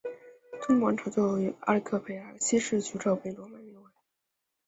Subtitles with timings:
[0.59, 3.91] 托勒密王朝最后于克丽奥佩特拉七世去世后被罗马灭亡。